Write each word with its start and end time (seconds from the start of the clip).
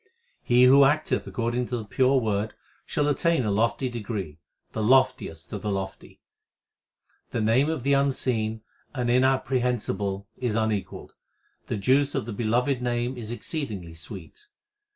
He 0.41 0.63
who 0.63 0.83
acteth 0.83 1.27
according 1.27 1.67
to 1.67 1.77
the 1.77 1.85
pure 1.85 2.19
Word 2.19 2.55
shall 2.87 3.07
attain 3.07 3.45
a 3.45 3.51
lofty 3.51 3.87
degree, 3.87 4.39
the 4.71 4.81
loftiest 4.81 5.53
of 5.53 5.61
the 5.61 5.69
lofty. 5.71 6.21
The 7.29 7.39
Name 7.39 7.69
of 7.69 7.83
the 7.83 7.93
Unseen 7.93 8.63
and 8.95 9.11
Inapprehensible 9.11 10.27
is 10.39 10.55
un 10.55 10.71
equalled; 10.71 11.13
The 11.67 11.77
juice 11.77 12.15
of 12.15 12.25
the 12.25 12.33
beloved 12.33 12.81
Name 12.81 13.15
is 13.15 13.29
exceeding 13.29 13.93
sweet. 13.93 14.47